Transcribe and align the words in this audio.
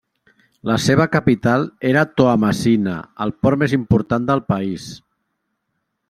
La 0.67 0.75
seva 0.85 1.05
capital 1.15 1.65
era 1.89 2.05
Toamasina, 2.21 2.95
el 3.25 3.33
port 3.45 3.61
més 3.65 3.75
important 3.79 4.25
del 4.31 4.41
país. 4.53 4.89